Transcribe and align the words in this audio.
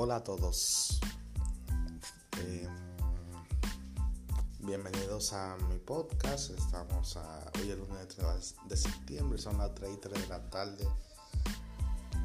Hola 0.00 0.14
a 0.14 0.22
todos. 0.22 1.00
Eh, 2.38 2.68
bienvenidos 4.60 5.32
a 5.32 5.56
mi 5.68 5.76
podcast. 5.78 6.50
Estamos 6.50 7.16
a, 7.16 7.50
hoy 7.56 7.72
el 7.72 7.80
lunes 7.80 8.06
3 8.06 8.54
de 8.68 8.76
septiembre, 8.76 9.40
son 9.40 9.58
las 9.58 9.74
3 9.74 9.90
y 9.94 9.96
3 9.96 10.22
de 10.22 10.28
la 10.28 10.50
tarde 10.50 10.86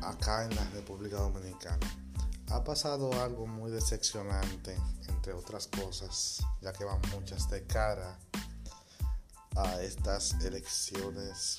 acá 0.03 0.45
en 0.45 0.55
la 0.55 0.63
República 0.69 1.17
Dominicana. 1.17 1.79
Ha 2.51 2.63
pasado 2.63 3.11
algo 3.23 3.47
muy 3.47 3.71
decepcionante, 3.71 4.77
entre 5.07 5.33
otras 5.33 5.65
cosas, 5.65 6.45
ya 6.61 6.73
que 6.73 6.83
van 6.83 7.01
muchas 7.11 7.49
de 7.49 7.65
cara 7.65 8.19
a 9.55 9.81
estas 9.81 10.33
elecciones 10.43 11.57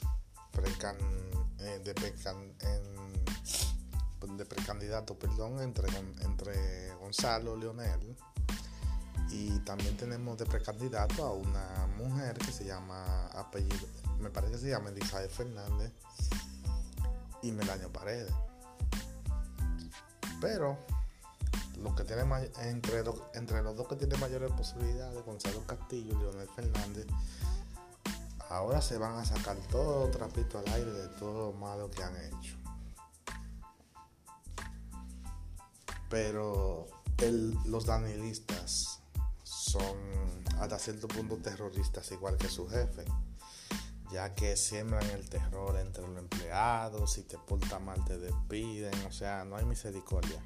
eh, 1.58 1.80
de 1.84 1.92
precan, 1.92 2.36
en, 2.60 3.73
de 4.26 4.44
precandidato 4.44 5.18
perdón, 5.18 5.60
entre, 5.60 5.88
entre 6.22 6.94
Gonzalo 6.94 7.56
Leonel 7.56 8.16
y 9.30 9.58
también 9.60 9.96
tenemos 9.96 10.38
de 10.38 10.46
precandidato 10.46 11.24
a 11.24 11.32
una 11.32 11.86
mujer 11.96 12.38
que 12.38 12.52
se 12.52 12.64
llama 12.64 13.26
apellido, 13.28 13.86
me 14.20 14.30
parece 14.30 14.54
que 14.54 14.58
se 14.58 14.68
llama 14.70 14.90
Elizabeth 14.90 15.30
Fernández 15.30 15.92
y 17.42 17.52
Melanio 17.52 17.92
Paredes. 17.92 18.32
Pero 20.40 20.78
lo 21.82 21.94
que 21.94 22.04
tiene 22.04 22.22
entre, 22.62 23.02
los, 23.02 23.16
entre 23.34 23.62
los 23.62 23.76
dos 23.76 23.88
que 23.88 23.96
tienen 23.96 24.20
mayores 24.20 24.52
posibilidades, 24.52 25.24
Gonzalo 25.24 25.62
Castillo 25.66 26.12
y 26.12 26.18
Leonel 26.18 26.48
Fernández, 26.54 27.06
ahora 28.50 28.80
se 28.80 28.98
van 28.98 29.16
a 29.16 29.24
sacar 29.24 29.56
todo 29.70 30.10
trapito 30.10 30.58
al 30.58 30.68
aire 30.68 30.92
de 30.92 31.08
todo 31.08 31.50
lo 31.50 31.58
malo 31.58 31.90
que 31.90 32.02
han 32.02 32.16
hecho. 32.16 32.63
Pero 36.08 36.86
los 37.66 37.86
danielistas 37.86 39.00
son 39.42 40.44
hasta 40.60 40.78
cierto 40.78 41.08
punto 41.08 41.36
terroristas 41.38 42.10
igual 42.12 42.36
que 42.36 42.48
su 42.48 42.68
jefe, 42.68 43.04
ya 44.12 44.34
que 44.34 44.56
siembran 44.56 45.08
el 45.10 45.28
terror 45.28 45.76
entre 45.78 46.06
los 46.06 46.16
empleados, 46.18 47.12
si 47.12 47.22
te 47.22 47.38
porta 47.38 47.78
mal 47.78 48.04
te 48.04 48.18
despiden, 48.18 48.94
o 49.06 49.12
sea, 49.12 49.44
no 49.44 49.56
hay 49.56 49.64
misericordia. 49.64 50.40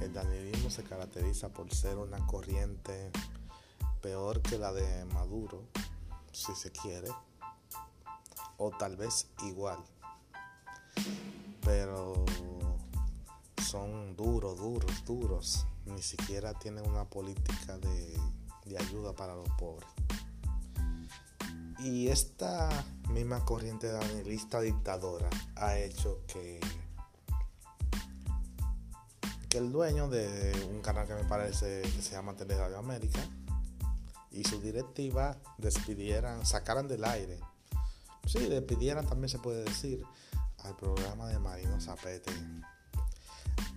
El 0.00 0.12
danielismo 0.12 0.70
se 0.70 0.82
caracteriza 0.82 1.50
por 1.50 1.72
ser 1.72 1.98
una 1.98 2.26
corriente 2.26 3.12
peor 4.00 4.42
que 4.42 4.58
la 4.58 4.72
de 4.72 5.04
Maduro, 5.06 5.62
si 6.32 6.54
se 6.54 6.72
quiere, 6.72 7.08
o 8.56 8.70
tal 8.70 8.96
vez 8.96 9.28
igual. 9.44 9.78
Pero 11.62 12.24
son 13.64 14.16
duros, 14.16 14.58
duros, 14.58 15.04
duros. 15.04 15.66
Ni 15.86 16.02
siquiera 16.02 16.54
tienen 16.54 16.88
una 16.88 17.04
política 17.04 17.78
de, 17.78 18.76
ayuda 18.78 19.12
para 19.14 19.34
los 19.34 19.48
pobres. 19.58 19.88
Y 21.78 22.08
esta 22.08 22.68
misma 23.10 23.44
corriente 23.44 23.88
danielista 23.88 24.60
dictadora 24.60 25.28
ha 25.56 25.78
hecho 25.78 26.20
que, 26.26 26.60
que 29.48 29.58
el 29.58 29.70
dueño 29.70 30.08
de 30.08 30.52
un 30.70 30.80
canal 30.80 31.06
que 31.06 31.14
me 31.14 31.24
parece 31.24 31.82
que 31.82 32.02
se 32.02 32.12
llama 32.12 32.34
Teleradio 32.34 32.78
América 32.78 33.20
y 34.30 34.44
su 34.44 34.60
directiva 34.60 35.36
despidieran, 35.58 36.46
sacaran 36.46 36.88
del 36.88 37.04
aire 37.04 37.38
sí, 38.26 38.38
le 38.48 38.62
pidieran 38.62 39.06
también 39.06 39.28
se 39.28 39.38
puede 39.38 39.64
decir 39.64 40.04
al 40.58 40.76
programa 40.76 41.28
de 41.28 41.38
Marino 41.38 41.80
Zapete, 41.80 42.32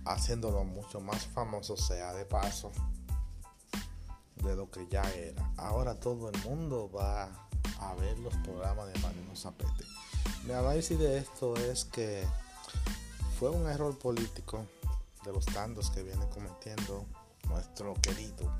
haciéndolo 0.08 0.64
mucho 0.64 1.00
más 1.00 1.26
famoso, 1.26 1.76
sea 1.76 2.12
de 2.14 2.24
paso, 2.24 2.72
de 4.36 4.56
lo 4.56 4.70
que 4.70 4.86
ya 4.88 5.02
era. 5.12 5.52
Ahora 5.56 5.98
todo 6.00 6.30
el 6.30 6.42
mundo 6.44 6.90
va 6.90 7.28
a 7.80 7.94
ver 7.94 8.18
los 8.18 8.34
programas 8.38 8.92
de 8.92 8.98
Marino 9.00 9.36
Zapete. 9.36 9.84
Mi 10.44 10.52
análisis 10.52 10.98
de 10.98 11.18
esto 11.18 11.56
es 11.56 11.84
que 11.84 12.26
fue 13.38 13.50
un 13.50 13.68
error 13.68 13.98
político 13.98 14.64
de 15.24 15.32
los 15.32 15.44
tantos 15.44 15.90
que 15.90 16.02
viene 16.02 16.26
cometiendo 16.30 17.04
nuestro 17.48 17.94
querido 17.94 18.50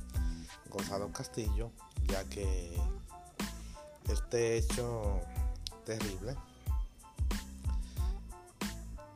Gonzalo 0.69 1.10
Castillo, 1.12 1.70
ya 2.06 2.25
que 2.25 2.76
este 4.08 4.58
hecho 4.58 5.20
terrible. 5.84 6.37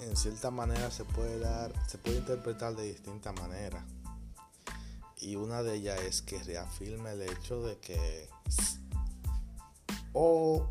En 0.09 0.17
cierta 0.17 0.51
manera 0.51 0.91
se 0.91 1.05
puede 1.05 1.39
dar, 1.39 1.73
se 1.89 1.99
puede 1.99 2.19
interpretar 2.19 2.75
de 2.75 2.85
distintas 2.85 3.35
maneras. 3.35 3.85
Y 5.19 5.37
una 5.37 5.63
de 5.63 5.75
ellas 5.75 6.01
es 6.01 6.23
que 6.23 6.43
reafirme 6.43 7.13
el 7.13 7.23
hecho 7.23 7.63
de 7.63 7.79
que, 7.79 8.29
o 10.13 10.69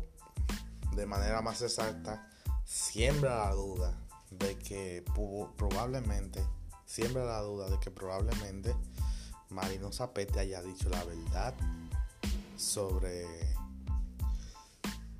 de 0.94 1.06
manera 1.06 1.40
más 1.40 1.62
exacta, 1.62 2.28
siembra 2.64 3.46
la 3.46 3.54
duda 3.54 3.98
de 4.30 4.58
que 4.58 5.02
probablemente, 5.56 6.44
siembra 6.84 7.24
la 7.24 7.40
duda 7.40 7.70
de 7.70 7.80
que 7.80 7.90
probablemente 7.90 8.76
Marino 9.48 9.90
Zapete 9.92 10.40
haya 10.40 10.62
dicho 10.62 10.88
la 10.88 11.02
verdad 11.04 11.54
sobre 12.56 13.26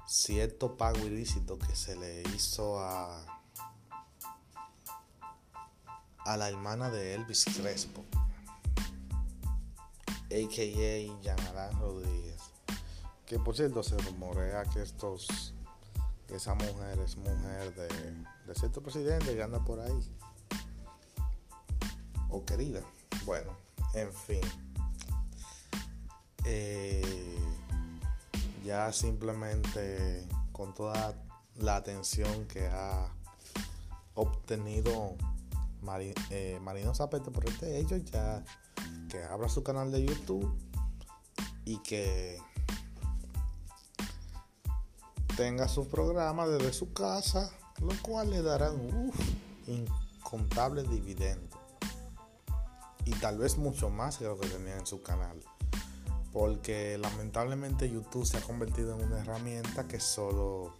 cierto 0.06 0.76
pago 0.76 0.98
ilícito 1.06 1.58
que 1.58 1.74
se 1.74 1.96
le 1.96 2.22
hizo 2.34 2.78
a 2.78 3.31
a 6.24 6.36
la 6.36 6.48
hermana 6.48 6.90
de 6.90 7.14
Elvis 7.14 7.44
Crespo, 7.44 8.04
a.k.a. 10.30 11.50
Alain 11.50 11.78
Rodríguez, 11.78 12.40
que 13.26 13.38
por 13.38 13.56
cierto 13.56 13.82
se 13.82 13.96
rumorea 13.98 14.64
que 14.64 14.82
estos 14.82 15.54
que 16.26 16.36
esa 16.36 16.54
mujer 16.54 16.98
es 17.00 17.16
mujer 17.16 17.74
de, 17.74 17.88
de 18.46 18.54
cierto 18.54 18.82
presidente 18.82 19.34
que 19.34 19.42
anda 19.42 19.62
por 19.64 19.80
ahí, 19.80 20.16
o 22.30 22.44
querida, 22.44 22.80
bueno, 23.24 23.56
en 23.94 24.12
fin. 24.12 24.40
Eh, 26.44 27.38
ya 28.64 28.92
simplemente 28.92 30.26
con 30.52 30.74
toda 30.74 31.14
la 31.56 31.76
atención 31.76 32.46
que 32.46 32.66
ha 32.66 33.08
obtenido 34.14 35.16
eh, 36.30 36.58
Marino 36.62 36.94
Zapete 36.94 37.30
por 37.30 37.48
este 37.48 37.78
hecho, 37.78 37.96
ya 37.96 38.44
que 39.08 39.22
abra 39.24 39.48
su 39.48 39.62
canal 39.62 39.90
de 39.92 40.04
YouTube 40.04 40.50
y 41.64 41.78
que 41.78 42.38
tenga 45.36 45.68
su 45.68 45.88
programa 45.88 46.46
desde 46.46 46.72
su 46.72 46.92
casa, 46.92 47.50
lo 47.80 47.92
cual 48.02 48.30
le 48.30 48.42
darán 48.42 49.10
incontables 49.66 50.88
dividendos 50.90 51.58
y 53.04 53.10
tal 53.12 53.38
vez 53.38 53.58
mucho 53.58 53.90
más 53.90 54.18
que 54.18 54.24
lo 54.24 54.38
que 54.38 54.48
tenía 54.48 54.76
en 54.76 54.86
su 54.86 55.02
canal. 55.02 55.42
Porque 56.32 56.96
lamentablemente 56.98 57.90
YouTube 57.90 58.24
se 58.24 58.38
ha 58.38 58.40
convertido 58.40 58.96
en 58.96 59.04
una 59.04 59.20
herramienta 59.20 59.86
que 59.86 60.00
solo 60.00 60.74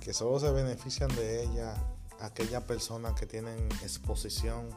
que 0.00 0.12
solo 0.12 0.38
se 0.38 0.50
benefician 0.52 1.14
de 1.16 1.44
ella 1.44 1.74
aquellas 2.20 2.62
personas 2.64 3.14
que 3.14 3.26
tienen 3.26 3.68
exposición 3.82 4.68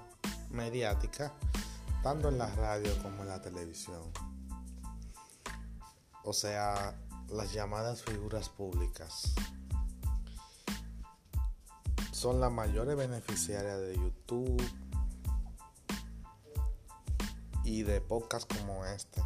mediática 0.49 1.33
tanto 2.03 2.29
en 2.29 2.37
la 2.37 2.53
radio 2.55 2.91
como 3.01 3.23
en 3.23 3.29
la 3.29 3.41
televisión 3.41 4.01
o 6.23 6.33
sea 6.33 6.95
las 7.29 7.53
llamadas 7.53 8.03
figuras 8.03 8.49
públicas 8.49 9.33
son 12.19 12.41
las 12.41 12.51
mayores 12.51 12.97
beneficiarias 12.97 13.79
de 13.79 13.95
YouTube 13.95 14.61
y 17.63 17.83
de 17.83 18.01
podcasts 18.01 18.53
como 18.57 18.83
este. 18.83 19.23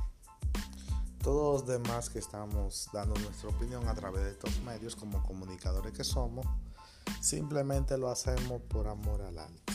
Todos 1.23 1.61
los 1.61 1.67
demás 1.67 2.11
que 2.11 2.19
estamos 2.19 2.89
dando 2.93 3.15
nuestra 3.15 3.49
opinión 3.49 3.87
a 3.87 3.95
través 3.95 4.23
de 4.23 4.31
estos 4.31 4.59
medios 4.59 4.95
como 4.95 5.23
comunicadores 5.23 5.93
que 5.93 6.03
somos, 6.03 6.45
simplemente 7.21 7.97
lo 7.97 8.09
hacemos 8.09 8.61
por 8.63 8.87
amor 8.87 9.21
al 9.21 9.39
arte. 9.39 9.73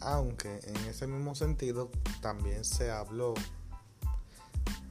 Aunque 0.00 0.60
en 0.64 0.76
ese 0.88 1.06
mismo 1.06 1.34
sentido 1.34 1.90
también 2.22 2.64
se 2.64 2.90
habló 2.90 3.34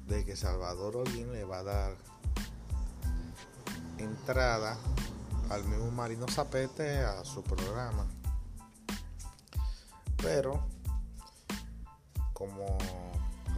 de 0.08 0.24
que 0.26 0.36
Salvador 0.36 0.98
Olín 0.98 1.32
le 1.34 1.44
va 1.44 1.60
a 1.60 1.64
dar 1.64 1.96
entrada 3.98 4.78
al 5.50 5.64
mismo 5.66 5.92
Marino 5.92 6.28
Zapete 6.28 7.00
a 7.00 7.24
su 7.26 7.44
programa. 7.44 8.06
Pero, 10.18 10.64
como 12.34 12.78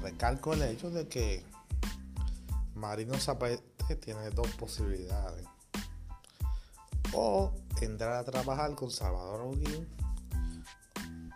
recalco 0.02 0.54
el 0.54 0.62
hecho 0.64 0.90
de 0.90 1.08
que 1.08 1.46
Marino 2.80 3.20
Zapete 3.20 3.96
tiene 3.98 4.30
dos 4.32 4.48
posibilidades. 4.52 5.46
o 7.14 7.52
entrar 7.82 8.14
a 8.14 8.24
trabajar 8.24 8.76
con 8.76 8.92
Salvador 8.92 9.42
Holguín 9.42 9.88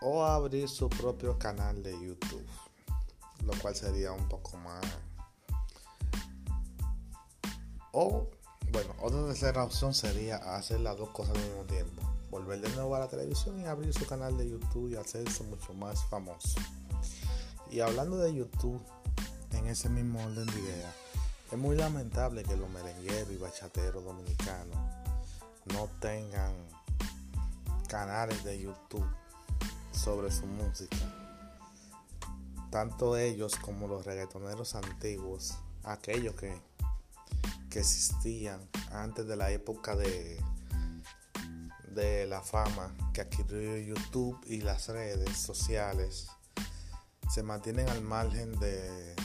o 0.00 0.24
abrir 0.24 0.68
su 0.68 0.88
propio 0.88 1.38
canal 1.38 1.82
de 1.82 1.92
YouTube, 1.92 2.46
lo 3.44 3.52
cual 3.60 3.74
sería 3.74 4.12
un 4.12 4.28
poco 4.28 4.56
más 4.58 4.84
o 7.92 8.28
bueno, 8.70 8.94
otra 9.00 9.24
tercera 9.26 9.62
opción 9.62 9.94
sería 9.94 10.36
hacer 10.56 10.80
las 10.80 10.96
dos 10.96 11.10
cosas 11.10 11.36
al 11.36 11.42
mismo 11.44 11.62
tiempo. 11.64 12.02
Volver 12.30 12.60
de 12.60 12.68
nuevo 12.70 12.96
a 12.96 12.98
la 12.98 13.08
televisión 13.08 13.60
y 13.60 13.66
abrir 13.66 13.92
su 13.94 14.04
canal 14.04 14.36
de 14.36 14.50
YouTube 14.50 14.90
y 14.90 14.96
hacerse 14.96 15.44
mucho 15.44 15.72
más 15.74 16.04
famoso. 16.06 16.58
Y 17.70 17.78
hablando 17.80 18.16
de 18.16 18.34
YouTube, 18.34 18.82
en 19.52 19.66
ese 19.68 19.88
mismo 19.88 20.24
orden 20.24 20.46
de 20.46 20.58
ideas, 20.58 20.94
es 21.54 21.60
muy 21.60 21.76
lamentable 21.76 22.42
que 22.42 22.56
los 22.56 22.68
merengueros 22.68 23.30
y 23.30 23.36
bachateros 23.36 24.04
dominicanos 24.04 24.76
no 25.66 25.88
tengan 26.00 26.52
canales 27.88 28.42
de 28.42 28.60
YouTube 28.60 29.06
sobre 29.92 30.32
su 30.32 30.46
música. 30.46 30.96
Tanto 32.72 33.16
ellos 33.16 33.54
como 33.54 33.86
los 33.86 34.04
reggaetoneros 34.04 34.74
antiguos, 34.74 35.54
aquellos 35.84 36.34
que 36.34 36.60
que 37.70 37.80
existían 37.80 38.60
antes 38.92 39.26
de 39.26 39.34
la 39.34 39.50
época 39.50 39.96
de, 39.96 40.40
de 41.90 42.26
la 42.26 42.40
fama 42.40 42.94
que 43.12 43.20
adquirió 43.20 43.76
YouTube 43.78 44.40
y 44.46 44.60
las 44.60 44.88
redes 44.88 45.36
sociales 45.36 46.28
se 47.32 47.42
mantienen 47.42 47.88
al 47.88 48.00
margen 48.00 48.58
de, 48.60 49.16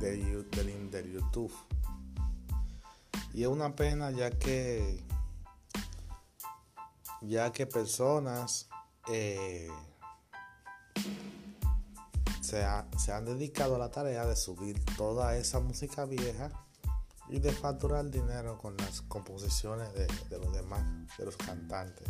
de, 0.00 0.16
del, 0.90 1.12
YouTube. 1.12 1.52
Y 3.32 3.42
es 3.42 3.48
una 3.48 3.74
pena 3.74 4.10
ya 4.10 4.30
que 4.30 5.04
ya 7.20 7.52
que 7.52 7.66
personas 7.66 8.68
eh, 9.08 9.68
se, 12.40 12.64
han 12.64 13.24
dedicado 13.24 13.76
a 13.76 13.78
la 13.78 13.90
tarea 13.90 14.24
de 14.24 14.36
subir 14.36 14.82
toda 14.96 15.36
esa 15.36 15.60
música 15.60 16.04
vieja 16.04 16.50
y 17.28 17.40
de 17.40 17.52
facturar 17.52 18.10
dinero 18.10 18.56
con 18.56 18.76
las 18.78 19.02
composiciones 19.02 19.92
de, 19.92 20.38
los 20.38 20.52
demás, 20.52 20.82
de 21.18 21.26
los 21.26 21.36
cantantes. 21.36 22.08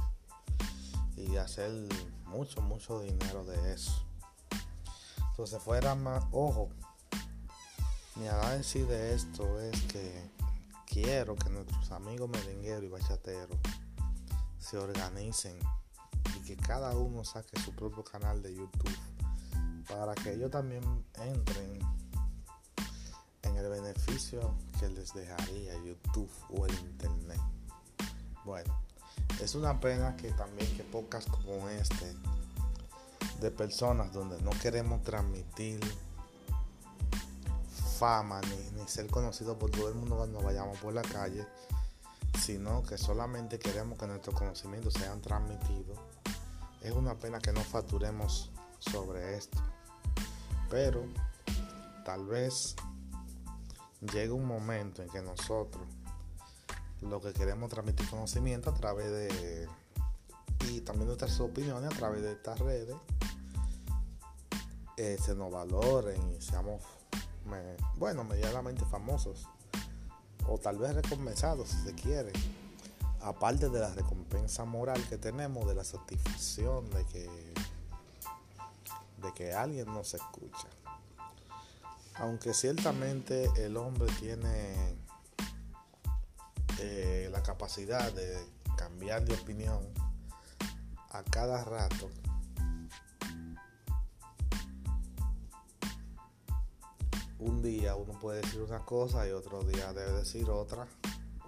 Y 1.17 1.37
hacer 1.37 1.73
mucho, 2.26 2.62
mucho 2.62 3.00
dinero 3.00 3.44
de 3.44 3.73
eso. 3.73 4.06
Entonces 5.31 5.61
fuera 5.61 5.96
más, 5.96 6.25
ojo, 6.31 6.70
mi 8.19 8.26
análisis 8.26 8.88
de 8.88 9.15
esto 9.15 9.61
es 9.61 9.81
que 9.82 10.31
quiero 10.87 11.37
que 11.37 11.50
nuestros 11.50 11.93
amigos 11.93 12.29
merengueros 12.29 12.82
y 12.82 12.88
bachateros 12.88 13.56
se 14.59 14.76
organicen 14.76 15.56
y 16.37 16.41
que 16.41 16.56
cada 16.56 16.97
uno 16.97 17.25
saque 17.25 17.61
su 17.61 17.73
propio 17.73 18.03
canal 18.03 18.43
de 18.43 18.55
YouTube 18.56 18.99
para 19.88 20.15
que 20.17 20.32
ellos 20.32 20.50
también 20.50 20.82
entren 21.15 21.79
en 23.43 23.56
el 23.56 23.69
beneficio 23.69 24.55
que 24.81 24.88
les 24.88 25.15
dejaría 25.15 25.75
YouTube 25.85 26.31
o 26.50 26.67
el 26.67 26.75
Internet. 26.75 27.41
Bueno, 28.44 28.82
es 29.41 29.55
una 29.55 29.79
pena 29.79 30.17
que 30.17 30.32
también 30.32 30.76
que 30.76 30.82
pocas 30.82 31.25
como 31.26 31.69
este 31.69 32.17
de 33.41 33.50
personas 33.53 34.12
donde 34.12 34.41
no 34.43 34.50
queremos 34.61 35.03
transmitir 35.05 35.81
fama 37.98 38.40
ni, 38.74 38.86
ser 38.86 39.08
conocidos 39.08 39.56
por 39.56 39.70
todo 39.70 39.88
el 39.88 39.94
mundo 39.94 40.16
cuando 40.16 40.40
vayamos 40.40 40.78
por 40.78 40.94
la 40.94 41.02
calle, 41.02 41.46
sino 42.40 42.82
que 42.82 42.96
solamente 42.96 43.58
queremos 43.58 43.98
que 43.98 44.06
nuestros 44.06 44.34
conocimientos 44.34 44.94
sean 44.94 45.20
transmitidos. 45.20 45.98
Es 46.80 46.92
una 46.92 47.16
pena 47.16 47.40
que 47.40 47.52
no 47.52 47.60
facturemos 47.60 48.50
sobre 48.78 49.36
esto. 49.36 49.58
Pero 50.70 51.04
tal 52.04 52.24
vez 52.26 52.76
llegue 54.00 54.30
un 54.30 54.46
momento 54.46 55.02
en 55.02 55.08
que 55.08 55.20
nosotros 55.20 55.82
lo 57.00 57.20
que 57.20 57.32
queremos 57.32 57.68
transmitir 57.70 58.08
conocimiento 58.08 58.70
a 58.70 58.74
través 58.74 59.10
de 59.10 59.68
y 60.68 60.80
también 60.80 61.06
nuestras 61.06 61.38
opiniones 61.40 61.92
a 61.92 61.96
través 61.96 62.22
de 62.22 62.32
estas 62.32 62.58
redes 62.58 62.96
eh, 64.96 65.16
se 65.24 65.34
nos 65.34 65.52
valoren 65.52 66.20
y 66.32 66.40
seamos 66.40 66.82
bueno 67.96 68.24
medianamente 68.24 68.84
famosos 68.86 69.46
o 70.46 70.58
tal 70.58 70.78
vez 70.78 70.94
recompensados 70.94 71.68
si 71.68 71.82
se 71.82 71.94
quiere 71.94 72.32
aparte 73.20 73.68
de 73.68 73.80
la 73.80 73.92
recompensa 73.94 74.64
moral 74.64 75.02
que 75.08 75.18
tenemos 75.18 75.66
de 75.66 75.74
la 75.74 75.84
satisfacción 75.84 76.88
de 76.90 77.04
que 77.06 77.28
de 79.22 79.32
que 79.34 79.52
alguien 79.52 79.86
nos 79.86 80.14
escucha. 80.14 80.68
Aunque 82.14 82.54
ciertamente 82.54 83.50
el 83.56 83.76
hombre 83.76 84.10
tiene 84.18 84.96
eh, 86.80 87.28
la 87.30 87.42
capacidad 87.42 88.12
de 88.12 88.38
cambiar 88.76 89.24
de 89.24 89.34
opinión 89.34 89.80
a 91.10 91.22
cada 91.22 91.64
rato, 91.64 92.10
un 97.38 97.62
día 97.62 97.94
uno 97.94 98.19
puede 98.19 98.40
decir 98.43 98.61
una 98.62 98.85
cosa 98.85 99.26
y 99.29 99.31
otro 99.31 99.62
día 99.62 99.93
debe 99.93 100.12
decir 100.12 100.49
otra. 100.50 100.87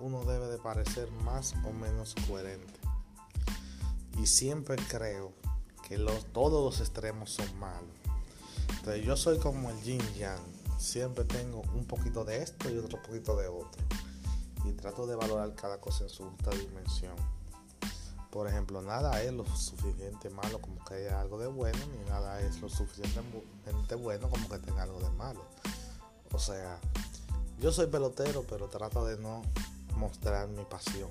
Uno 0.00 0.24
debe 0.24 0.46
de 0.46 0.58
parecer 0.58 1.10
más 1.24 1.54
o 1.64 1.72
menos 1.72 2.14
coherente. 2.26 2.80
Y 4.18 4.26
siempre 4.26 4.76
creo 4.88 5.32
todos 6.32 6.64
los 6.64 6.80
extremos 6.80 7.30
son 7.30 7.58
malos. 7.58 7.88
Entonces 8.78 9.04
yo 9.04 9.16
soy 9.16 9.38
como 9.38 9.70
el 9.70 9.82
yin 9.82 10.00
yang, 10.14 10.40
siempre 10.78 11.24
tengo 11.24 11.62
un 11.74 11.84
poquito 11.84 12.24
de 12.24 12.42
esto 12.42 12.70
y 12.70 12.78
otro 12.78 13.02
poquito 13.02 13.36
de 13.36 13.48
otro. 13.48 13.82
Y 14.64 14.72
trato 14.72 15.06
de 15.06 15.16
valorar 15.16 15.54
cada 15.54 15.80
cosa 15.80 16.04
en 16.04 16.10
su 16.10 16.24
justa 16.24 16.50
dimensión. 16.50 17.16
Por 18.30 18.46
ejemplo, 18.46 18.80
nada 18.80 19.20
es 19.22 19.32
lo 19.32 19.44
suficiente 19.44 20.30
malo 20.30 20.60
como 20.60 20.84
que 20.84 20.94
haya 20.94 21.20
algo 21.20 21.38
de 21.38 21.48
bueno, 21.48 21.78
ni 21.88 22.08
nada 22.08 22.40
es 22.40 22.60
lo 22.60 22.68
suficientemente 22.68 23.96
bueno 23.96 24.28
como 24.28 24.48
que 24.48 24.58
tenga 24.58 24.84
algo 24.84 25.00
de 25.00 25.10
malo. 25.10 25.44
O 26.32 26.38
sea, 26.38 26.78
yo 27.58 27.72
soy 27.72 27.86
pelotero, 27.86 28.44
pero 28.48 28.68
trato 28.68 29.04
de 29.04 29.18
no 29.18 29.42
mostrar 29.96 30.48
mi 30.48 30.64
pasión. 30.64 31.10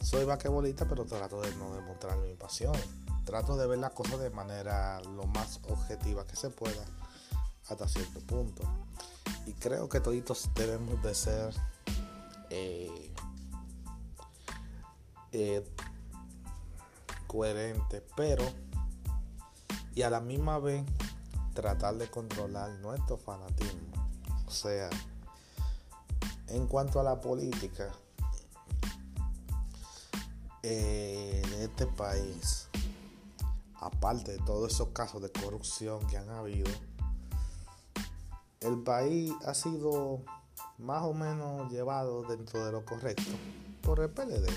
Soy 0.00 0.24
vaquebolista, 0.24 0.86
pero 0.86 1.04
trato 1.04 1.40
de 1.40 1.54
no 1.56 1.74
demostrar 1.74 2.18
mi 2.18 2.34
pasión 2.34 2.74
trato 3.26 3.56
de 3.56 3.66
ver 3.66 3.80
las 3.80 3.90
cosas 3.90 4.20
de 4.20 4.30
manera 4.30 5.02
lo 5.02 5.26
más 5.26 5.60
objetiva 5.68 6.24
que 6.24 6.36
se 6.36 6.48
pueda 6.48 6.84
hasta 7.68 7.86
cierto 7.88 8.20
punto. 8.20 8.62
Y 9.44 9.52
creo 9.52 9.88
que 9.88 10.00
todos 10.00 10.48
debemos 10.54 11.02
de 11.02 11.14
ser 11.14 11.52
eh, 12.50 13.12
eh, 15.32 15.68
coherentes, 17.26 18.02
pero 18.16 18.44
y 19.94 20.02
a 20.02 20.10
la 20.10 20.20
misma 20.20 20.58
vez 20.60 20.84
tratar 21.52 21.96
de 21.96 22.08
controlar 22.08 22.70
nuestro 22.78 23.16
fanatismo. 23.16 24.05
O 24.46 24.50
sea, 24.50 24.88
en 26.48 26.66
cuanto 26.66 27.00
a 27.00 27.02
la 27.02 27.20
política 27.20 27.92
eh, 30.62 31.42
en 31.44 31.62
este 31.62 31.86
país, 31.86 32.68
aparte 33.74 34.32
de 34.32 34.38
todos 34.38 34.72
esos 34.72 34.88
casos 34.88 35.22
de 35.22 35.30
corrupción 35.30 36.06
que 36.06 36.16
han 36.16 36.28
habido, 36.30 36.70
el 38.60 38.82
país 38.82 39.32
ha 39.44 39.54
sido 39.54 40.22
más 40.78 41.02
o 41.02 41.14
menos 41.14 41.70
llevado 41.70 42.22
dentro 42.22 42.64
de 42.64 42.72
lo 42.72 42.84
correcto 42.84 43.32
por 43.82 44.00
el 44.00 44.10
PLD, 44.10 44.48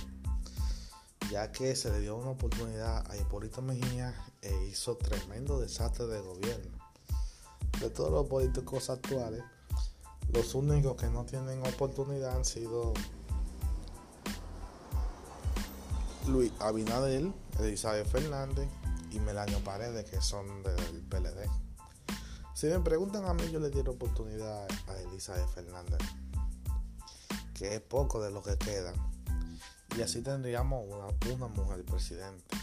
ya 1.31 1.51
que 1.51 1.75
se 1.75 1.91
le 1.91 1.99
dio 1.99 2.15
una 2.15 2.31
oportunidad 2.31 3.09
a 3.09 3.17
Hipólito 3.17 3.61
Mejía 3.61 4.13
e 4.41 4.65
hizo 4.65 4.97
tremendo 4.97 5.59
desastre 5.59 6.07
de 6.07 6.19
gobierno. 6.19 6.77
De 7.79 7.89
todos 7.89 8.11
los 8.11 8.27
políticos 8.27 8.89
actuales, 8.89 9.43
los 10.33 10.55
únicos 10.55 10.95
que 10.95 11.07
no 11.07 11.25
tienen 11.25 11.65
oportunidad 11.65 12.35
han 12.35 12.45
sido 12.45 12.93
Luis 16.27 16.51
Abinadel, 16.59 17.33
Elizabeth 17.59 18.07
Fernández 18.07 18.67
y 19.11 19.19
Melanio 19.19 19.59
Paredes, 19.63 20.09
que 20.09 20.21
son 20.21 20.63
del 20.63 21.01
PLD. 21.09 21.49
Si 22.53 22.67
me 22.67 22.79
preguntan 22.79 23.25
a 23.25 23.33
mí, 23.33 23.49
yo 23.51 23.59
le 23.59 23.69
diera 23.69 23.89
oportunidad 23.91 24.67
a 24.87 24.99
Elizabeth 25.09 25.49
Fernández, 25.49 25.99
que 27.53 27.75
es 27.75 27.81
poco 27.81 28.21
de 28.21 28.31
lo 28.31 28.43
que 28.43 28.57
queda. 28.57 28.93
Y 29.97 30.01
así 30.01 30.21
tendríamos 30.21 30.85
una, 30.87 31.07
una 31.33 31.47
mujer 31.47 31.83
presidente. 31.85 32.55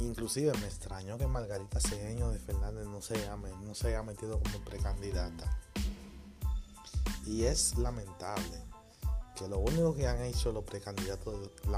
Inclusive 0.00 0.52
me 0.58 0.66
extrañó 0.66 1.18
que 1.18 1.26
Margarita 1.26 1.78
Cedeño 1.78 2.30
de 2.30 2.38
Fernández 2.38 2.86
no 2.86 3.02
se, 3.02 3.14
haya, 3.16 3.36
no 3.36 4.04
metido 4.04 4.40
como 4.40 4.64
precandidata. 4.64 5.58
Y 7.26 7.44
es 7.44 7.76
lamentable 7.76 8.64
que 9.36 9.46
lo 9.46 9.58
único 9.58 9.94
que 9.94 10.08
han 10.08 10.22
hecho 10.22 10.52
los 10.52 10.64
precandidatos, 10.64 11.50
el 11.64 11.70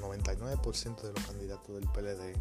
99% 0.00 1.02
de 1.02 1.12
los 1.12 1.26
candidatos 1.26 1.74
del 1.74 1.88
PLD 1.88 2.36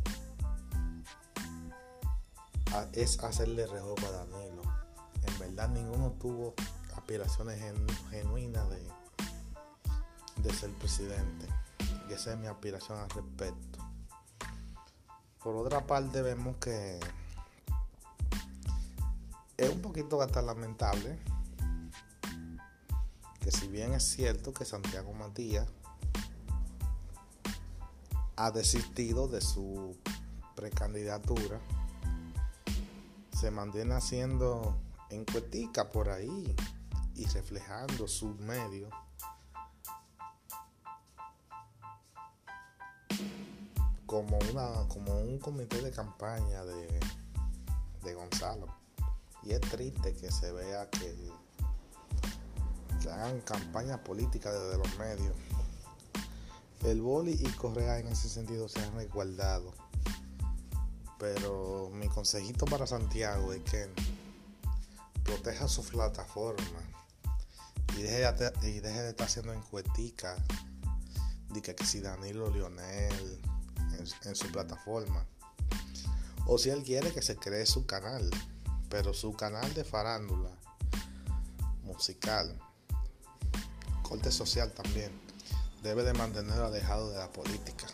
es 2.93 3.19
hacerle 3.23 3.65
rejo 3.65 3.95
a 4.07 4.11
Danilo. 4.11 4.61
En 5.25 5.39
verdad 5.39 5.69
ninguno 5.69 6.11
tuvo 6.19 6.53
aspiraciones 6.95 7.59
genuinas 8.11 8.69
de, 8.69 8.87
de 10.43 10.53
ser 10.53 10.71
presidente. 10.73 11.47
Y 12.07 12.13
esa 12.13 12.33
es 12.33 12.39
mi 12.39 12.47
aspiración 12.47 12.99
al 12.99 13.09
respecto. 13.09 13.86
Por 15.47 15.55
otra 15.55 15.87
parte 15.87 16.21
vemos 16.21 16.57
que 16.57 16.99
es 19.55 19.69
un 19.69 19.81
poquito 19.81 20.21
hasta 20.21 20.41
lamentable 20.41 21.17
que 23.39 23.49
si 23.49 23.69
bien 23.69 23.93
es 23.93 24.03
cierto 24.03 24.51
que 24.51 24.65
Santiago 24.65 25.13
Matías 25.13 25.65
ha 28.35 28.51
desistido 28.51 29.29
de 29.29 29.39
su 29.39 29.95
precandidatura, 30.53 31.61
se 33.31 33.49
mantiene 33.49 33.93
haciendo 33.93 34.77
encuetica 35.09 35.91
por 35.91 36.09
ahí 36.09 36.53
y 37.15 37.25
reflejando 37.27 38.09
sus 38.09 38.37
medios 38.37 38.93
como 44.07 44.39
una 44.51 44.87
como 44.87 45.19
un 45.19 45.37
comité 45.37 45.81
de 45.81 45.91
campaña 45.91 46.63
de, 46.63 46.99
de 48.03 48.13
Gonzalo 48.15 48.67
y 49.43 49.53
es 49.53 49.61
triste 49.61 50.13
que 50.13 50.31
se 50.31 50.51
vea 50.51 50.89
que, 50.89 51.15
hagan 53.09 53.39
campaña 53.41 54.03
política 54.03 54.51
desde 54.51 54.77
los 54.77 54.99
medios. 54.99 55.33
El 56.83 57.01
Boli 57.01 57.31
y 57.31 57.49
Correa 57.53 57.99
en 57.99 58.09
ese 58.09 58.27
sentido 58.27 58.67
se 58.67 58.81
han 58.83 58.93
resguardado. 58.95 59.73
Pero 61.17 61.89
mi 61.93 62.09
consejito 62.09 62.65
para 62.65 62.85
Santiago 62.85 63.53
es 63.53 63.63
que 63.63 63.89
proteja 65.23 65.69
su 65.69 65.85
plataforma 65.85 66.81
y 67.97 68.01
deje 68.01 68.29
de, 68.33 68.69
y 68.69 68.81
deje 68.81 69.01
de 69.01 69.09
estar 69.11 69.27
haciendo 69.27 69.53
encuestica 69.53 70.35
de 71.49 71.61
que, 71.61 71.73
si 71.85 72.01
Danilo 72.01 72.49
Lionel 72.49 73.41
en 74.23 74.35
su 74.35 74.51
plataforma. 74.51 75.25
O 76.45 76.57
si 76.57 76.69
él 76.69 76.83
quiere 76.83 77.11
que 77.13 77.21
se 77.21 77.35
cree 77.35 77.65
su 77.65 77.85
canal 77.85 78.29
pero 78.89 79.13
su 79.13 79.35
canal 79.35 79.73
de 79.73 79.83
farándula 79.83 80.49
musical, 81.83 82.57
corte 84.01 84.31
social 84.31 84.71
también, 84.71 85.11
debe 85.83 86.03
de 86.03 86.13
mantenerlo 86.13 86.65
alejado 86.65 87.11
de 87.11 87.17
la 87.17 87.31
política. 87.31 87.87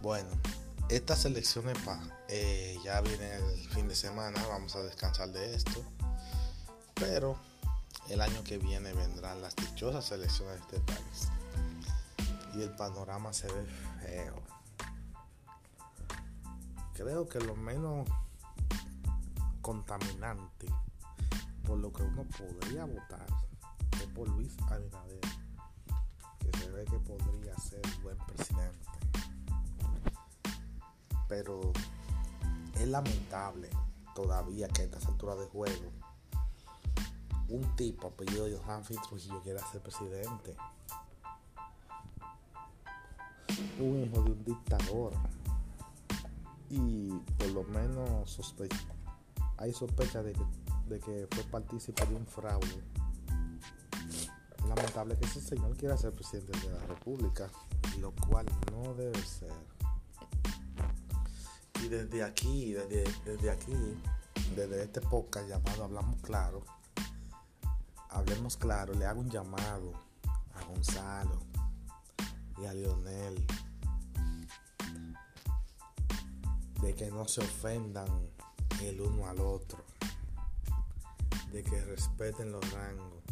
Bueno, 0.00 0.28
estas 0.88 1.24
elecciones 1.24 1.78
eh, 2.28 2.76
ya 2.84 3.00
viene 3.00 3.36
el 3.36 3.68
fin 3.70 3.88
de 3.88 3.96
semana, 3.96 4.44
vamos 4.48 4.76
a 4.76 4.82
descansar 4.82 5.30
de 5.30 5.54
esto, 5.54 5.82
pero 6.94 7.38
el 8.08 8.20
año 8.20 8.42
que 8.44 8.58
viene 8.58 8.92
vendrán 8.92 9.40
las 9.42 9.56
dichosas 9.56 10.10
elecciones 10.12 10.56
de 10.70 10.76
este 10.76 10.80
país 10.80 11.28
y 12.54 12.62
el 12.62 12.70
panorama 12.70 13.32
se 13.32 13.46
ve 13.48 13.66
feo 14.00 14.54
creo 16.94 17.28
que 17.28 17.40
lo 17.40 17.56
menos 17.56 18.08
contaminante 19.60 20.66
por 21.66 21.78
lo 21.78 21.92
que 21.92 22.02
uno 22.02 22.24
podría 22.38 22.84
votar 22.84 23.26
es 23.92 24.06
por 24.14 24.28
Luis 24.28 24.54
Abinader, 24.70 25.20
que 26.38 26.58
se 26.58 26.70
ve 26.70 26.84
que 26.84 26.98
podría 26.98 27.56
ser 27.56 27.80
buen 28.02 28.16
presidente. 28.18 28.78
Pero 31.28 31.72
es 32.74 32.86
lamentable 32.86 33.70
todavía 34.14 34.68
que 34.68 34.82
a 34.82 34.84
estas 34.84 35.06
alturas 35.06 35.38
de 35.38 35.46
juego 35.46 35.90
un 37.54 37.76
tipo 37.76 38.08
apellido 38.08 38.46
Johan 38.48 38.82
Trujillo 38.82 39.40
quiera 39.42 39.64
ser 39.70 39.80
presidente. 39.80 40.56
Un 43.78 44.04
hijo 44.04 44.22
de 44.22 44.30
un 44.32 44.44
dictador 44.44 45.12
y 46.70 47.10
por 47.38 47.48
lo 47.50 47.62
menos 47.64 48.28
sospecha, 48.28 48.76
hay 49.58 49.72
sospecha 49.72 50.22
de 50.22 50.32
que, 50.32 51.28
fue 51.30 51.44
partícipe 51.44 52.04
de 52.06 52.16
un 52.16 52.26
fraude. 52.26 52.82
Lamentable 54.68 55.16
que 55.16 55.26
ese 55.26 55.40
señor 55.40 55.76
quiera 55.76 55.96
ser 55.96 56.12
presidente 56.12 56.58
de 56.58 56.72
la 56.72 56.86
República, 56.86 57.50
lo 58.00 58.12
cual 58.28 58.46
no 58.72 58.94
debe 58.94 59.22
ser. 59.22 59.52
Y 61.84 61.88
desde 61.88 62.24
aquí, 62.24 62.72
desde, 62.72 63.04
desde 63.24 63.50
aquí, 63.50 63.76
desde 64.56 64.82
este 64.82 65.00
podcast 65.02 65.48
llamado 65.48 65.84
Hablamos 65.84 66.20
Claro, 66.22 66.64
hablemos 68.14 68.56
claro, 68.56 68.94
le 68.94 69.06
hago 69.06 69.20
un 69.20 69.30
llamado 69.30 69.92
a 70.54 70.64
Gonzalo 70.64 71.40
y 72.58 72.64
a 72.64 72.72
Lionel 72.72 73.46
de 76.80 76.94
que 76.94 77.10
no 77.10 77.26
se 77.26 77.40
ofendan 77.40 78.06
el 78.82 79.00
uno 79.00 79.26
al 79.26 79.40
otro, 79.40 79.84
de 81.50 81.62
que 81.62 81.80
respeten 81.84 82.52
los 82.52 82.72
rangos, 82.72 83.22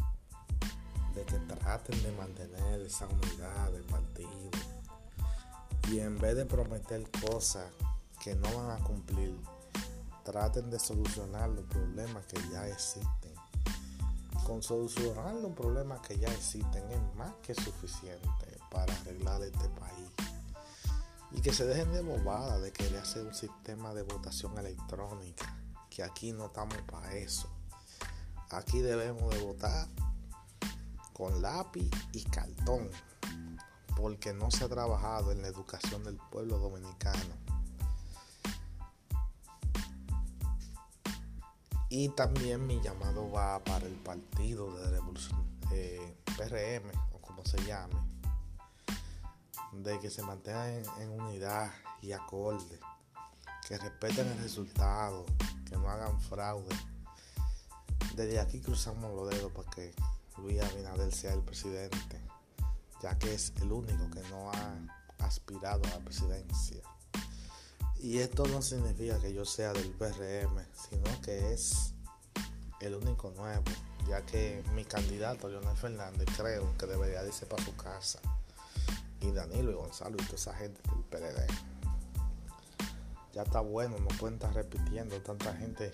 de 1.15 1.23
que 1.23 1.37
traten 1.39 2.01
de 2.03 2.11
mantener 2.13 2.81
esa 2.81 3.07
unidad 3.07 3.71
del 3.71 3.83
partido 3.83 4.49
y 5.89 5.99
en 5.99 6.17
vez 6.17 6.35
de 6.35 6.45
prometer 6.45 7.09
cosas 7.25 7.71
que 8.23 8.35
no 8.35 8.51
van 8.57 8.81
a 8.81 8.83
cumplir, 8.83 9.39
traten 10.23 10.69
de 10.71 10.79
solucionar 10.79 11.49
los 11.49 11.65
problemas 11.65 12.25
que 12.25 12.41
ya 12.51 12.67
existen. 12.67 13.22
Con 14.45 14.61
solucionar 14.61 15.35
los 15.35 15.53
problemas 15.53 16.01
que 16.01 16.17
ya 16.17 16.27
existen 16.27 16.83
es 16.91 17.15
más 17.15 17.33
que 17.41 17.55
suficiente 17.55 18.59
para 18.69 18.93
arreglar 18.93 19.41
este 19.41 19.69
país. 19.69 20.09
Y 21.31 21.41
que 21.41 21.53
se 21.53 21.65
dejen 21.65 21.91
de 21.93 22.01
bobada 22.01 22.59
de 22.59 22.71
querer 22.71 22.99
hacer 22.99 23.25
un 23.25 23.33
sistema 23.33 23.93
de 23.93 24.03
votación 24.03 24.57
electrónica. 24.57 25.57
Que 25.89 26.03
aquí 26.03 26.33
no 26.33 26.47
estamos 26.47 26.77
para 26.83 27.13
eso. 27.13 27.49
Aquí 28.51 28.81
debemos 28.81 29.33
de 29.33 29.43
votar 29.43 29.87
con 31.13 31.41
lápiz 31.41 31.89
y 32.11 32.23
cartón. 32.23 32.89
Porque 33.95 34.33
no 34.33 34.51
se 34.51 34.65
ha 34.65 34.69
trabajado 34.69 35.31
en 35.31 35.41
la 35.41 35.47
educación 35.47 36.03
del 36.03 36.17
pueblo 36.31 36.57
dominicano. 36.57 37.52
Y 41.95 42.09
también 42.09 42.65
mi 42.65 42.81
llamado 42.81 43.29
va 43.29 43.63
para 43.63 43.85
el 43.85 43.93
partido 43.93 44.75
de 44.75 44.89
revolución 44.89 45.45
eh, 45.71 46.17
PRM 46.25 46.89
o 47.11 47.21
como 47.21 47.45
se 47.45 47.63
llame 47.65 47.93
de 49.73 49.99
que 49.99 50.09
se 50.09 50.23
mantengan 50.23 50.81
en, 50.99 51.09
unidad 51.11 51.71
y 52.01 52.13
acorde, 52.13 52.79
que 53.67 53.77
respeten 53.77 54.27
el 54.27 54.39
resultado, 54.39 55.23
que 55.69 55.77
no 55.77 55.87
hagan 55.87 56.19
fraude. 56.19 56.75
Desde 58.15 58.39
aquí 58.39 58.59
cruzamos 58.59 59.13
los 59.13 59.29
dedos 59.29 59.51
para 59.51 59.69
que 59.69 59.93
Luis 60.39 60.63
Abinader 60.63 61.13
sea 61.13 61.35
el 61.35 61.43
presidente, 61.43 62.19
ya 63.03 63.19
que 63.19 63.35
es 63.35 63.53
el 63.61 63.71
único 63.71 64.09
que 64.09 64.27
no 64.31 64.49
ha 64.51 64.87
aspirado 65.19 65.83
a 65.85 65.89
la 65.89 65.99
presidencia. 65.99 66.81
Y 68.03 68.19
esto 68.19 68.45
no 68.47 68.61
significa 68.61 69.17
que 69.17 69.33
yo 69.33 69.45
sea 69.45 69.71
del 69.71 69.89
PRM, 69.91 70.61
sino 70.73 71.21
que 71.21 71.53
es 71.53 71.93
el 72.81 72.95
único 72.95 73.31
nuevo, 73.31 73.63
ya 74.05 74.21
que 74.25 74.61
mi 74.75 74.83
candidato, 74.83 75.47
Leonel 75.47 75.77
Fernández, 75.77 76.27
creo 76.35 76.77
que 76.77 76.85
debería 76.85 77.25
irse 77.25 77.45
para 77.45 77.63
su 77.63 77.73
casa 77.77 78.19
y 79.21 79.31
Danilo 79.31 79.71
y 79.71 79.75
Gonzalo 79.75 80.17
y 80.19 80.25
toda 80.25 80.35
esa 80.35 80.53
gente 80.53 80.81
del 80.91 80.99
PLD. 81.05 81.47
Ya 83.31 83.43
está 83.43 83.61
bueno, 83.61 83.95
no 83.97 84.09
pueden 84.19 84.33
estar 84.33 84.53
repitiendo 84.53 85.21
tanta 85.21 85.53
gente 85.55 85.93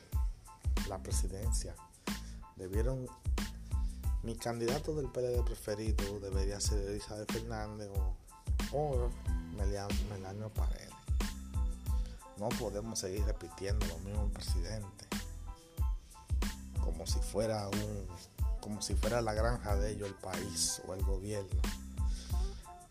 la 0.88 0.98
presidencia. 0.98 1.76
Debieron, 2.56 3.08
mi 4.24 4.36
candidato 4.36 4.96
del 4.96 5.12
PLD 5.12 5.44
preferido 5.46 6.20
debería 6.20 6.60
ser 6.60 6.80
Elizabeth 6.90 7.32
Fernández 7.32 7.88
o, 7.96 8.16
o 8.76 9.10
Melanio 9.56 10.52
Paredes. 10.52 10.99
No 12.40 12.48
podemos 12.50 13.00
seguir 13.00 13.26
repitiendo 13.26 13.86
lo 13.88 14.00
mismo 14.00 14.30
presidente. 14.30 15.08
Como 16.82 17.06
si 17.06 17.20
fuera 17.20 17.68
un, 17.68 18.08
como 18.62 18.82
si 18.82 18.96
fuera 18.96 19.22
la 19.22 19.34
granja 19.34 19.76
de 19.76 19.92
ellos 19.92 20.08
el 20.08 20.16
país 20.16 20.82
o 20.88 20.94
el 20.94 21.04
gobierno. 21.04 21.62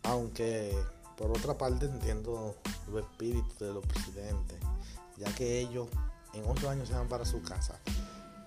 Aunque 0.03 0.77
por 1.17 1.31
otra 1.31 1.57
parte 1.57 1.85
entiendo 1.85 2.55
los 2.87 3.01
espíritus 3.03 3.59
de 3.59 3.73
los 3.73 3.85
presidentes, 3.85 4.57
ya 5.17 5.33
que 5.35 5.59
ellos 5.59 5.87
en 6.33 6.43
ocho 6.47 6.69
años 6.69 6.87
se 6.87 6.93
van 6.93 7.07
para 7.07 7.25
su 7.25 7.41
casa, 7.41 7.79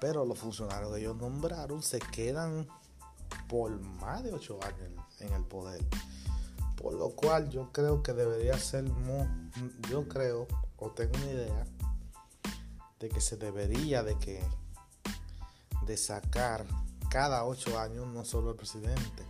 Pero 0.00 0.25
los 0.25 0.38
funcionarios 0.38 0.92
que 0.92 1.00
ellos 1.00 1.16
nombraron 1.16 1.82
se 1.82 1.99
quedan 1.99 2.66
por 3.49 3.71
más 4.00 4.25
de 4.25 4.32
ocho 4.32 4.59
años 4.62 4.90
en 5.21 5.32
el 5.32 5.44
poder. 5.44 5.85
Por 6.76 6.94
lo 6.94 7.11
cual 7.11 7.50
yo 7.50 7.71
creo 7.73 8.02
que 8.02 8.12
debería 8.12 8.59
ser, 8.59 8.85
yo 9.88 10.09
creo, 10.09 10.49
o 10.82 10.90
tengo 10.90 11.16
una 11.16 11.26
idea, 11.26 11.66
de 12.98 13.08
que 13.08 13.20
se 13.20 13.36
debería 13.36 14.02
de 14.02 14.18
que 14.18 14.42
de 15.86 15.96
sacar 15.96 16.64
cada 17.08 17.44
ocho 17.44 17.78
años 17.78 18.06
no 18.08 18.24
solo 18.24 18.50
el 18.50 18.56
presidente, 18.56 19.24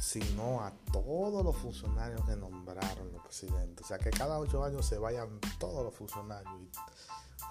sino 0.00 0.60
a 0.60 0.72
todos 0.92 1.44
los 1.44 1.56
funcionarios 1.56 2.24
que 2.26 2.36
nombraron 2.36 3.12
los 3.12 3.22
presidentes. 3.22 3.84
O 3.84 3.88
sea, 3.88 3.98
que 3.98 4.10
cada 4.10 4.38
ocho 4.38 4.64
años 4.64 4.86
se 4.86 4.98
vayan 4.98 5.40
todos 5.58 5.84
los 5.84 5.94
funcionarios 5.94 6.52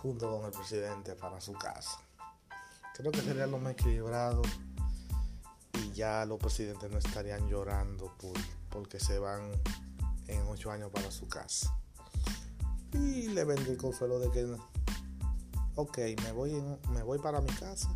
junto 0.01 0.29
con 0.29 0.45
el 0.45 0.51
presidente 0.51 1.15
para 1.15 1.41
su 1.41 1.53
casa. 1.53 1.99
Creo 2.95 3.11
que 3.11 3.21
sería 3.21 3.47
lo 3.47 3.57
más 3.57 3.73
equilibrado 3.73 4.41
y 5.73 5.91
ya 5.93 6.25
los 6.25 6.39
presidentes 6.39 6.91
no 6.91 6.97
estarían 6.97 7.47
llorando 7.47 8.13
por, 8.17 8.33
porque 8.69 8.99
se 8.99 9.19
van 9.19 9.51
en 10.27 10.47
ocho 10.47 10.71
años 10.71 10.91
para 10.91 11.11
su 11.11 11.27
casa. 11.27 11.75
Y 12.95 13.27
le 13.29 13.43
vendí 13.43 13.71
el 13.71 13.77
consuelo 13.77 14.19
de 14.19 14.31
que, 14.31 14.45
ok, 15.75 15.97
me 16.23 16.31
voy, 16.31 16.63
me 16.91 17.03
voy 17.03 17.19
para 17.19 17.41
mi 17.41 17.51
casa, 17.51 17.89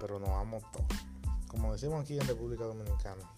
pero 0.00 0.18
nos 0.18 0.30
vamos 0.30 0.62
todos. 0.72 0.86
Como 1.48 1.72
decimos 1.72 2.02
aquí 2.02 2.18
en 2.18 2.26
República 2.26 2.64
Dominicana. 2.64 3.30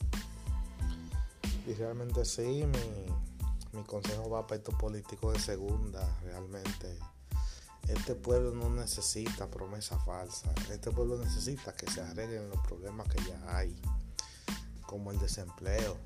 Y 1.66 1.74
realmente 1.74 2.24
sí, 2.24 2.64
mi, 2.64 3.78
mi 3.78 3.84
consejo 3.84 4.30
va 4.30 4.46
para 4.46 4.56
estos 4.56 4.74
políticos 4.76 5.34
de 5.34 5.40
segunda, 5.40 6.08
realmente. 6.22 6.98
Este 7.88 8.14
pueblo 8.14 8.52
no 8.52 8.70
necesita 8.70 9.50
promesa 9.50 9.98
falsa. 9.98 10.52
Este 10.70 10.90
pueblo 10.90 11.18
necesita 11.18 11.72
que 11.72 11.90
se 11.90 12.00
arreglen 12.00 12.48
los 12.48 12.60
problemas 12.66 13.08
que 13.08 13.22
ya 13.24 13.56
hay, 13.56 13.74
como 14.86 15.10
el 15.10 15.18
desempleo, 15.18 15.96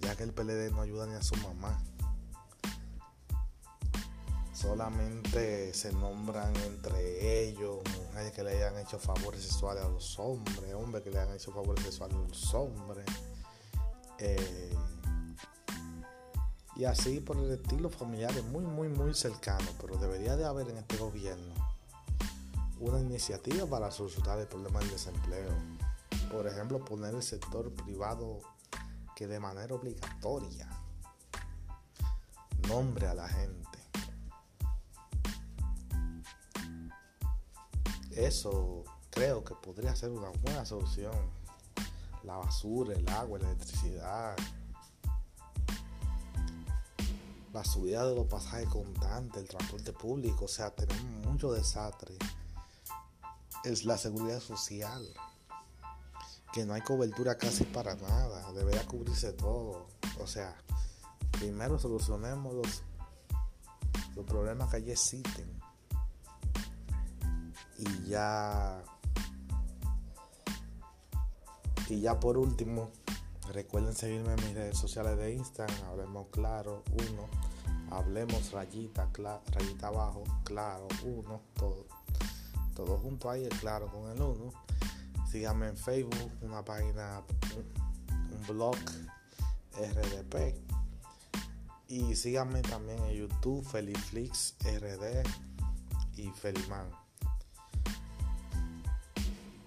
ya 0.00 0.16
que 0.16 0.24
el 0.24 0.32
PLD 0.32 0.70
no 0.72 0.80
ayuda 0.82 1.06
ni 1.06 1.14
a 1.14 1.22
su 1.22 1.36
mamá. 1.36 1.80
Solamente 4.62 5.74
se 5.74 5.92
nombran 5.92 6.54
entre 6.54 7.48
ellos 7.48 7.80
mujeres 7.98 8.30
que 8.30 8.44
le 8.44 8.52
hayan 8.52 8.78
hecho 8.78 8.96
favores 8.96 9.42
sexuales 9.42 9.82
a 9.82 9.88
los 9.88 10.16
hombres, 10.20 10.72
hombres 10.72 11.02
que 11.02 11.10
le 11.10 11.18
hayan 11.18 11.34
hecho 11.34 11.50
favores 11.50 11.84
sexuales 11.84 12.16
a 12.16 12.20
los 12.20 12.54
hombres. 12.54 13.04
Eh, 14.18 14.72
y 16.76 16.84
así 16.84 17.18
por 17.18 17.38
el 17.38 17.50
estilo 17.50 17.90
familiar 17.90 18.32
muy, 18.44 18.62
muy, 18.62 18.88
muy 18.88 19.14
cercano, 19.14 19.66
pero 19.80 19.96
debería 19.96 20.36
de 20.36 20.44
haber 20.44 20.70
en 20.70 20.76
este 20.76 20.96
gobierno 20.96 21.54
una 22.78 23.00
iniciativa 23.00 23.66
para 23.66 23.90
solucionar 23.90 24.38
el 24.38 24.46
problema 24.46 24.78
del 24.78 24.90
desempleo. 24.90 25.50
Por 26.30 26.46
ejemplo, 26.46 26.84
poner 26.84 27.16
el 27.16 27.22
sector 27.24 27.72
privado 27.72 28.38
que 29.16 29.26
de 29.26 29.40
manera 29.40 29.74
obligatoria 29.74 30.68
nombre 32.68 33.08
a 33.08 33.14
la 33.14 33.28
gente. 33.28 33.61
Eso 38.16 38.84
creo 39.10 39.42
que 39.44 39.54
podría 39.54 39.94
ser 39.96 40.10
una 40.10 40.28
buena 40.42 40.64
solución. 40.64 41.14
La 42.24 42.36
basura, 42.36 42.94
el 42.94 43.08
agua, 43.08 43.38
la 43.38 43.48
electricidad, 43.48 44.36
la 47.52 47.64
subida 47.64 48.06
de 48.06 48.14
los 48.14 48.26
pasajes 48.26 48.68
constantes, 48.68 49.42
el 49.42 49.48
transporte 49.48 49.92
público, 49.92 50.46
o 50.46 50.48
sea, 50.48 50.70
tenemos 50.70 51.26
mucho 51.26 51.52
desastre. 51.52 52.16
Es 53.64 53.84
la 53.84 53.98
seguridad 53.98 54.40
social, 54.40 55.06
que 56.52 56.64
no 56.64 56.74
hay 56.74 56.80
cobertura 56.82 57.36
casi 57.36 57.64
para 57.64 57.94
nada, 57.96 58.52
debería 58.52 58.86
cubrirse 58.86 59.32
todo. 59.32 59.86
O 60.20 60.26
sea, 60.26 60.56
primero 61.32 61.78
solucionemos 61.78 62.54
los, 62.54 62.82
los 64.14 64.24
problemas 64.24 64.70
que 64.70 64.76
allí 64.76 64.90
existen. 64.92 65.61
Y 67.82 68.08
ya. 68.08 68.82
Y 71.88 72.00
ya 72.00 72.18
por 72.18 72.38
último, 72.38 72.90
Recuerden 73.52 73.94
seguirme 73.94 74.32
en 74.32 74.44
mis 74.46 74.54
redes 74.54 74.78
sociales 74.78 75.18
de 75.18 75.34
Instagram, 75.34 75.76
hablemos 75.90 76.28
claro, 76.30 76.82
uno, 76.92 77.28
hablemos 77.90 78.50
rayita, 78.50 79.10
rayita 79.50 79.88
abajo, 79.88 80.22
claro, 80.44 80.88
uno, 81.04 81.42
todo, 81.54 81.86
todo 82.74 82.96
junto 82.96 83.28
ahí, 83.28 83.42
el 83.44 83.50
claro 83.50 83.88
con 83.88 84.10
el 84.10 84.22
uno. 84.22 84.52
Síganme 85.30 85.68
en 85.68 85.76
Facebook, 85.76 86.32
una 86.40 86.64
página, 86.64 87.22
un, 87.56 88.46
blog 88.46 88.76
RDP. 89.74 90.56
Y 91.88 92.16
síganme 92.16 92.62
también 92.62 92.98
en 93.04 93.12
YouTube, 93.12 93.62
Feliflix 93.66 94.54
RD 94.64 95.26
y 96.16 96.30
Feliman. 96.30 96.88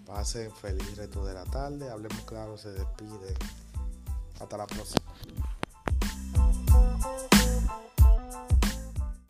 Pasen 0.06 0.52
feliz 0.52 0.98
resto 0.98 1.26
de 1.26 1.34
la 1.34 1.44
tarde. 1.46 1.90
Hablemos 1.90 2.22
claro, 2.22 2.58
se 2.58 2.72
despide. 2.72 3.34
Hasta 4.40 4.58
la 4.58 4.68
próxima. 4.68 5.06